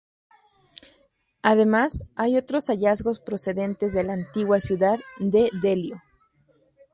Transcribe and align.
Además, 1.43 2.05
hay 2.15 2.35
otros 2.35 2.69
hallazgos 2.71 3.19
procedentes 3.19 3.93
de 3.93 4.01
la 4.03 4.13
antigua 4.13 4.59
ciudad 4.59 4.97
de 5.19 5.51
Delio. 5.61 6.01